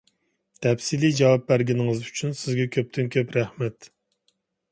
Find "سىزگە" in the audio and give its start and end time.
2.41-2.67